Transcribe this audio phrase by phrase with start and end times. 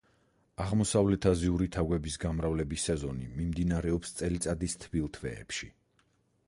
[0.63, 5.73] აღმოსავლეთაზიური თაგვების გამრავლების სეზონი მიმდინარეობს წელიწადის თბილ თვეებში.